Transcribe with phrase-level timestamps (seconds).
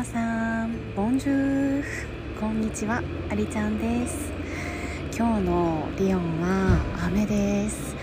[0.00, 1.84] 皆さんボンジュー
[2.40, 4.32] こんにちはありちゃんです。
[5.14, 7.94] 今日のリヨンは雨です。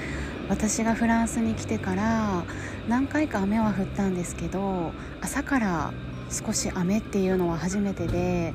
[0.48, 2.44] 私がフランスに来てから
[2.88, 4.92] 何回か雨は降ったんですけど
[5.22, 5.92] 朝から
[6.30, 8.54] 少し雨っていうのは初めてで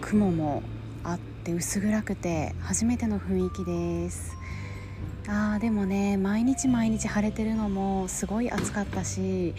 [0.00, 0.64] 雲も
[1.04, 4.36] あって薄暗くて初めての雰囲気です。
[5.26, 9.54] あーでもね毎日毎日晴れてるのもすごい暑かったし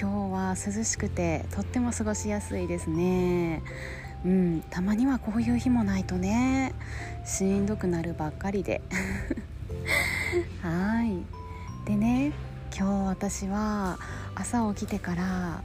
[0.00, 3.62] 今日は涼しくてとっても過ごしやすいですね。
[4.24, 6.74] うんたまにはこういう日もないとね
[7.24, 8.80] しんどくなるばっかりで。
[10.62, 11.18] はい。
[11.84, 12.32] でね
[12.76, 13.98] 今日私は
[14.36, 15.62] 朝起きてから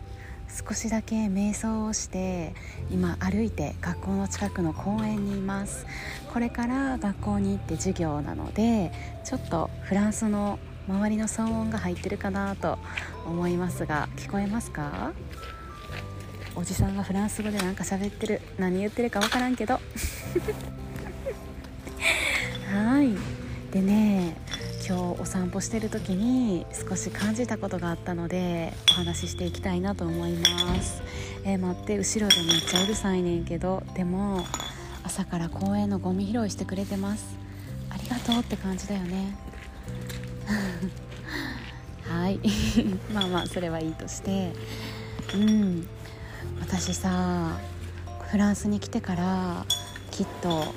[0.48, 2.54] 少しだけ瞑想をして
[2.90, 5.86] 今歩いて学校の近くの公園にいます。
[6.32, 8.92] これから学校に行って授業なので
[9.24, 12.78] ちょっとフランスの周りの騒音が入ってるかなと
[13.26, 15.12] 思いますが聞こえますか？
[16.56, 18.42] おじさんがフランス語でなんか喋ってる。
[18.60, 19.80] 何言ってるか分からんけど。
[22.72, 23.16] はい。
[23.72, 24.36] でね
[24.86, 31.02] 今日お散歩してる時に少し感じたことがあったのでお話ししていきたいなと思います。
[31.46, 34.46] えー、待って後ろでめっちゃうるさいねんけどでも
[35.06, 37.38] 朝から公園のゴミ拾いしてくれてます。
[37.92, 39.38] ありがとうって感じだよね。
[42.04, 42.42] はい。
[43.14, 44.52] まあまあそれはいいとして。
[45.34, 45.88] うん。
[46.60, 47.58] 私さ
[48.30, 49.66] フランスに来てから
[50.12, 50.74] きっと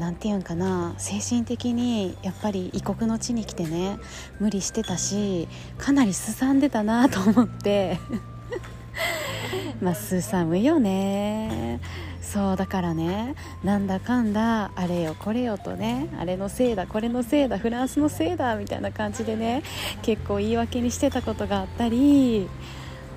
[0.00, 3.98] 何て言うんかな精神的にやっぱり異国の地に来てね
[4.40, 7.98] 無理してたしかなりすさんでたなと思って。
[9.80, 11.80] まあすさむよね。
[12.22, 13.34] そうだからね
[13.64, 19.64] なんだかんだあれよこれよとねあれのせいだこれのせいだフランスのせいだみたいな感じでね
[20.02, 22.48] 結構言い訳にしてたことがあったり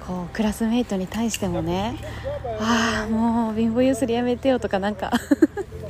[0.07, 1.95] こうクラスメイトに対してもね
[2.59, 5.11] ああもう貧乏ゆすりやめてよとかなんか。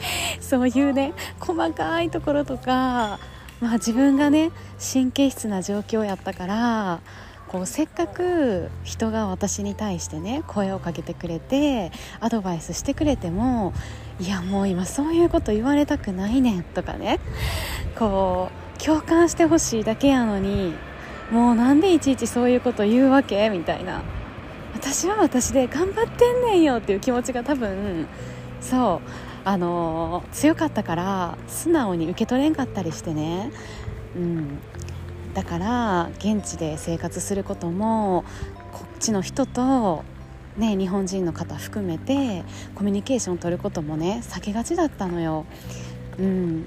[0.42, 3.20] そういうね細かいところとか、
[3.62, 4.52] まあ、自分がね
[4.94, 7.00] 神経質な状況やったから
[7.48, 13.74] こうせっかく人が私に対してね声をかけてくれてアドバイスしてくれても
[14.20, 17.20] いやもう今そういうこと言われたくないねんとかね
[17.98, 18.50] こ
[18.80, 20.74] う共感してほしいだけやのに
[21.32, 23.50] もうなんでいちいちそういうこと言うわけ？
[23.50, 24.02] みたいな。
[24.76, 28.08] 私は私で頑張ってんねんよっていう気持ちが多分
[28.60, 29.33] そう。
[29.46, 33.52] あの強かったから素直に受け取れんかったりしてね、
[34.16, 34.60] うん、
[35.34, 38.24] だから現地で生活することも
[38.72, 40.04] こっちの人と
[40.58, 42.44] ね、日本人の方含めて
[42.76, 45.46] コミュニケーションを取ることもね避けがちだったのよ。
[46.20, 46.66] うん。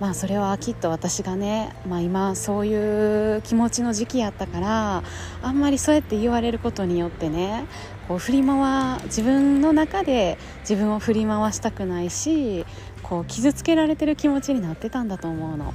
[0.00, 5.02] まあそれはきっと私がね、まあ、今そういう気持ちの時期やったから
[5.42, 7.66] あんまりそうやって言われることによってね
[8.08, 12.64] こう振り回自分の中で自分を振り回したくないし
[13.02, 15.74] こう傷つけられてる気持ちになってたんだと思うの。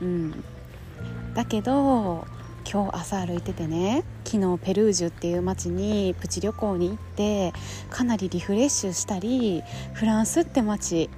[0.00, 0.44] うん、
[1.34, 2.26] だけど
[2.70, 7.52] 今日朝歩いててね昨日ペルージュっていう街にプチ旅行に行って
[7.90, 9.62] かなりリフレッシュしたり
[9.92, 11.10] フランスって街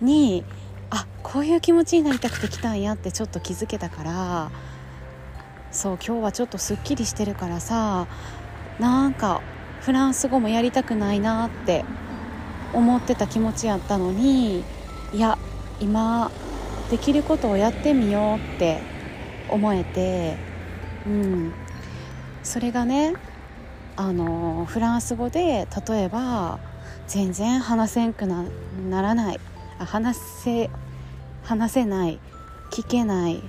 [0.00, 0.44] に
[0.94, 4.50] あこういう気持ちになりたくて来たんやってちょっと気づけたから
[5.72, 8.06] そう今日はちょっとすっきりしてるからさ
[8.78, 9.42] なんか
[9.80, 11.84] フランス語もやりたくないなって
[12.72, 14.60] 思ってた気持ちやったのに
[15.12, 15.36] いや
[15.80, 16.30] 今
[16.90, 18.80] できることをやってみようって
[19.48, 20.36] 思えて
[21.06, 21.52] うん。
[22.44, 23.14] それがね
[23.96, 26.60] あのフランス語で例えば
[27.08, 28.44] 全然話せんくな
[28.88, 29.40] ならない。
[29.78, 30.70] 話せ
[31.44, 32.18] 話せない
[32.70, 33.42] 聞けない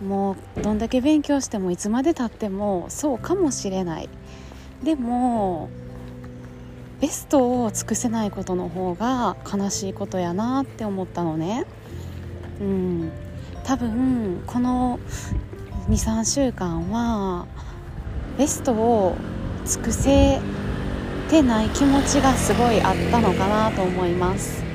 [0.00, 4.08] もうどんだけ勉強してもいつまでたってもそうかもしれない。
[4.82, 5.68] でも
[7.00, 11.66] ベストを尽くせないことの方が悲しいことやなって思ったのね。
[12.60, 13.12] うん。
[13.64, 14.98] 多分この
[15.88, 17.46] 23週間は
[18.38, 19.16] ベストを
[19.64, 20.40] 尽くせ
[21.28, 24.71] てない気持ちがすごいあったのかなと思います。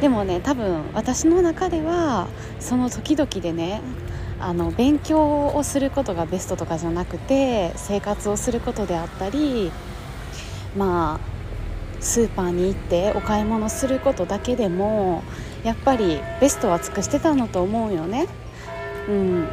[0.00, 3.82] でもね多分私の中ではその時々でね
[4.38, 9.70] あの勉強をすることがベストとかじゃなくて生活をすることであったり
[10.76, 11.30] まあ
[12.00, 15.22] スーパーに行ってお買い物することだけでも
[15.64, 18.26] やっぱりベストは尽くしてたのと思うよね。
[19.08, 19.48] うん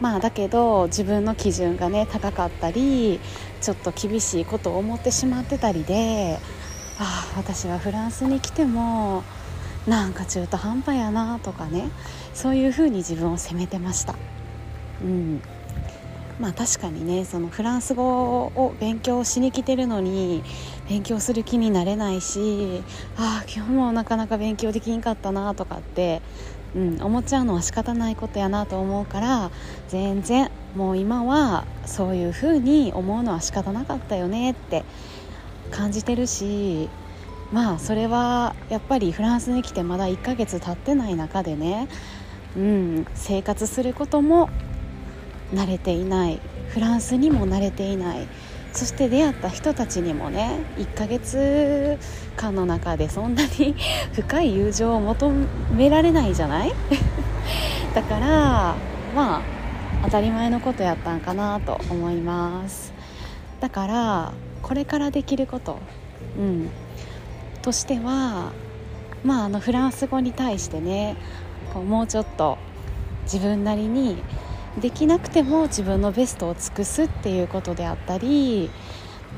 [0.00, 3.18] まあだけど自分の基準がね高かったり
[3.60, 6.38] ちょっと厳しいことを思ってしまってたりで
[6.98, 9.22] ああ私はフランスに来ても
[9.86, 11.90] なんか中途半端やなとかね。
[12.36, 14.14] そういうふうに自分を責めてました、
[15.02, 15.40] うん、
[16.38, 20.44] まあ確かにねそのフランス語を勉強しに来てるのに
[20.86, 22.82] 勉強する気になれないし
[23.16, 26.20] ああ今日もなかなか勉強できんかったなとかって、
[26.74, 29.50] うん、思っちゃうのは仕方ないことやなと思うから
[29.88, 34.84] 全然もう今はそういうふうに思うのは仕方なかったよねって
[35.70, 36.88] 感じてるし
[37.52, 41.88] まあそれはやっぱりフランスに来てまだ1ヶ月経ってない中でね、
[42.56, 44.50] うん、生活することも
[45.54, 46.40] 慣れていない。
[46.70, 48.26] フランスにも慣れていない。
[48.72, 51.98] そして出会った人たちにもね1ヶ月
[52.36, 53.74] 間の中でそんなに
[54.12, 55.30] 深い友情を求
[55.72, 56.72] められないじゃない？
[57.94, 58.26] だから
[59.14, 59.40] まあ
[60.04, 62.92] 当たり前のことやったんかなと思います。
[63.60, 64.32] だから
[64.66, 65.78] これからできること、
[66.36, 66.70] うん、
[67.62, 68.50] としては
[69.22, 71.16] まああのフランス語に対してね
[71.72, 72.58] こうもうちょっと
[73.22, 74.16] 自分なりに
[74.80, 78.68] できなくても自分のベストを尽くすっていうことであったり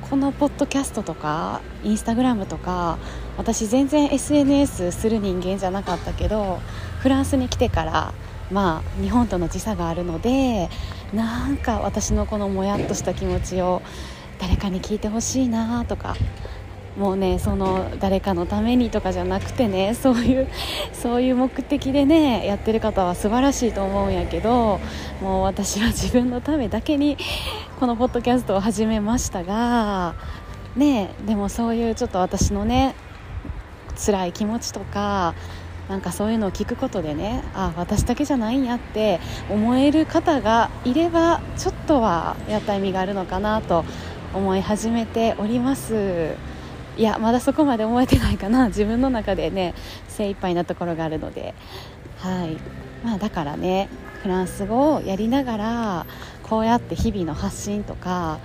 [0.08, 2.96] このポッドキャストとかインスタグラムとか
[3.36, 6.58] 私全然 SNS する人間じゃなかったけど
[7.00, 8.14] フランスに来てから
[8.50, 10.70] まあ日本との時差があるので
[11.12, 13.82] なんか私のこのもやっとした気持ちを
[14.38, 16.16] 誰かに聞いてほしいなとか
[16.98, 20.48] もうねその誰かのためにとかじゃなくてね そういう
[20.92, 24.80] そういう目的でねやってる方は素晴らしいと思うんやけど
[25.22, 27.16] もう私は自分のためだけに
[27.78, 30.14] このポッドキャストを始めましたが
[30.76, 32.96] ねでもそういうちょっと私のね
[34.04, 35.34] 辛い気持ちとか
[35.88, 43.84] なんかそういうのを聞くことでねあ私だけじゃないんやって思える方がいればちょっとはやった意味があるのかなと
[44.34, 46.34] 思い始めております。
[46.96, 48.68] いやまだそこまで思えてないかな。
[48.68, 49.74] 自分の中でね
[50.08, 51.54] 精一杯なところがあるので。
[52.18, 52.56] はい。
[53.04, 53.88] まあだからね
[54.22, 56.06] フランス語をやりながら
[56.42, 58.38] こうやって日々の発信とか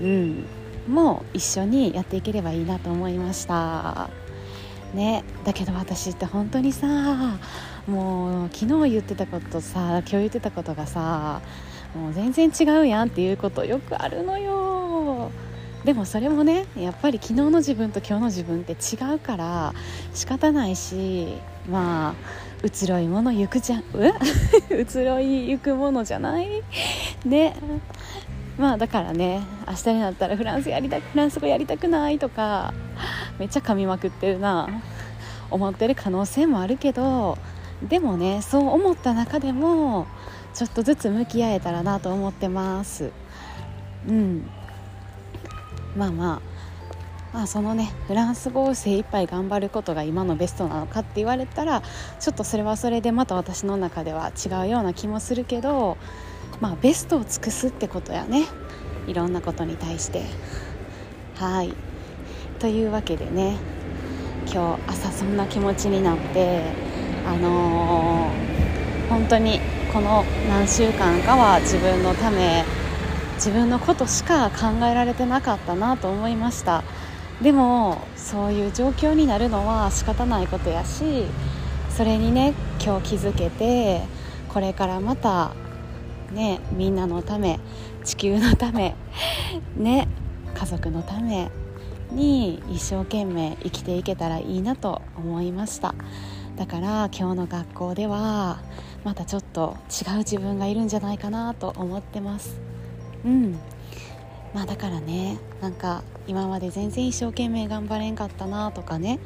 [0.00, 0.46] うん。
[0.88, 4.08] も一緒にやっていければいいなと思いました。
[4.94, 5.24] ね。
[5.44, 7.38] だけど私って本当にさ
[7.86, 11.40] もう昨日言ってたことさ今日言ってたことがさ
[11.94, 14.65] もう全然違うやんっていうことよくあるのよ。
[15.86, 19.72] でもそれもねやっぱり昨日の自分と今日の自分って違うから
[20.12, 21.36] 仕方ないし
[21.70, 22.16] ま
[22.62, 23.80] あ移ろいもの行くじゃん。
[23.80, 23.84] 移
[25.04, 26.48] ろい行くものじゃない？
[27.24, 27.54] ね。
[28.58, 32.74] まあだからね明日になったらフランスやりたフランス語やりたくないとか
[33.38, 34.68] めっちゃ噛みまくってるな。
[35.52, 37.38] 思ってる可能性もあるけど
[37.80, 40.08] でもねそう思った中でも
[40.52, 43.12] ちょっとずつ向き合えたらなと思ってます。
[44.08, 44.50] うん。
[45.96, 46.40] まあまあ
[47.32, 51.82] まあ、そのねフランス語を精一杯頑張ることが今のベストなのかって言われたら
[52.18, 55.98] ちょっとそれはそれでまた私の中では違うような気もするけど、
[56.60, 58.46] まあ、ベストを尽くすってことやね
[59.06, 60.22] いろんなことに対して。
[61.36, 61.74] はい
[62.58, 63.58] というわけでね
[64.50, 66.62] 今日朝そんな気持ちになって
[67.26, 69.60] あのー、本当に
[69.92, 72.64] この何週間かは自分のため
[73.36, 76.82] 自分のことしか考えられてなかったなと思いました。
[77.40, 81.26] でもそういう状況になるのは仕方ないことやし
[81.90, 84.00] それにね今日気づけて
[84.48, 85.52] これからまた
[86.32, 87.60] ねみんなのため
[88.04, 88.96] 地球のため
[89.76, 90.08] ね
[90.54, 91.50] 家族のため
[92.10, 95.94] に一生懸命生きていけたらいいなと思いました。
[96.56, 98.60] だから今日の学校では
[99.04, 102.58] またちょっと違う自分がいるんじゃないかなと思ってます。
[103.26, 103.58] うん。
[104.56, 109.18] まあだからねなんか今まで全然一生懸命頑張れんかったなとかね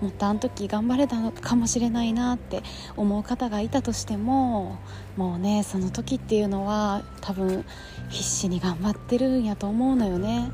[0.00, 2.64] もっとあの時頑張れたのかもしれないなって
[2.96, 4.80] 思う方がいたとしても
[5.16, 7.64] もうねその時っていうのは多分
[8.08, 10.50] 必死に頑張ってるんやと思うのよね、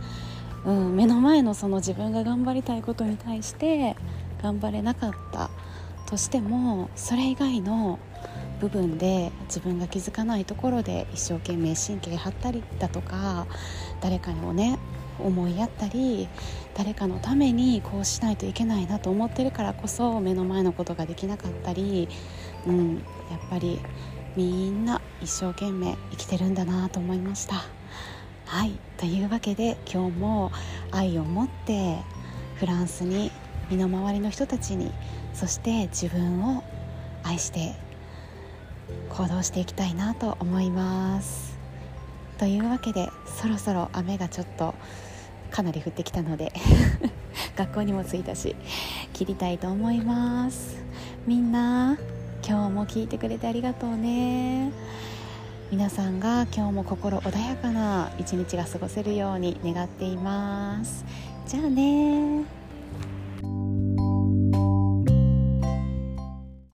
[0.67, 3.97] うん、目の前のその自分が頑張りたいことに対して
[4.43, 5.49] 頑張れなかった
[6.07, 7.99] としてもそれ以外の
[8.61, 13.47] 部分で自分が気づかないところで一生懸命神経張ったりだとか
[14.01, 14.79] 誰かをね
[15.19, 16.29] 思いやったり
[16.75, 22.09] 誰かのためにこうしないといけないなと思ってるからこそ目の前のことができなかったり、
[22.67, 22.95] うん、
[23.31, 23.81] やっぱり
[24.37, 27.57] みんな一生懸命生きてるんだなと思いました。
[28.45, 30.53] はいというわけで今日も
[30.91, 31.99] 愛を持って
[32.55, 33.31] フランスに
[33.71, 34.91] 身の回りの人たちに
[35.35, 36.65] そして自分を
[37.25, 37.75] 愛して
[39.11, 41.59] 行動していきたいなと思います。
[42.39, 44.75] というわけでそろそろ雨がちょっと
[45.51, 46.53] かなり降ってきたので
[47.57, 48.55] 学校にも着いたし
[49.13, 50.79] 切りたいと思います。
[51.27, 51.99] みんな
[52.47, 54.73] 今日も聞いてくれてありがとうね。
[55.71, 61.05] 皆さんが今日も心穏やかな一日が過ごせるように願っています。
[61.47, 62.58] じゃあね。